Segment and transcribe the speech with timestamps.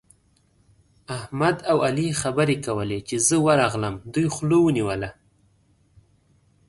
[1.17, 5.09] احمد او علي خبرې کولې؛ چې زه ورغلم، دوی خوله ونيوله.